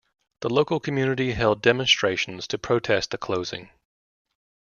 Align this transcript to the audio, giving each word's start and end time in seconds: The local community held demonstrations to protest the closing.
The 0.39 0.49
local 0.49 0.79
community 0.79 1.33
held 1.33 1.61
demonstrations 1.61 2.47
to 2.47 2.57
protest 2.57 3.11
the 3.11 3.19
closing. 3.19 3.69